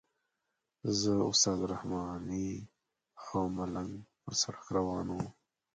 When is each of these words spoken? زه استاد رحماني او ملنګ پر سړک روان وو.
زه 0.99 1.13
استاد 1.31 1.59
رحماني 1.73 2.49
او 3.29 3.41
ملنګ 3.57 3.91
پر 4.21 4.33
سړک 4.41 4.63
روان 4.77 5.07
وو. 5.15 5.23